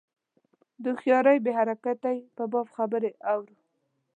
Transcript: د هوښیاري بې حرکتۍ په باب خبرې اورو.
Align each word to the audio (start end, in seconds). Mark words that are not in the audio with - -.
د 0.83 0.85
هوښیاري 0.95 1.37
بې 1.45 1.51
حرکتۍ 1.59 2.17
په 2.35 2.43
باب 2.51 2.67
خبرې 2.75 3.11
اورو. 3.31 3.55